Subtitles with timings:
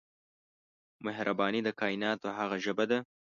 [1.05, 2.99] مهرباني د کایناتو هغه ژبه ده